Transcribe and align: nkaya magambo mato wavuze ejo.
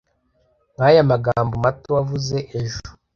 nkaya 0.75 1.01
magambo 1.11 1.53
mato 1.63 1.87
wavuze 1.95 2.37
ejo. 2.59 2.81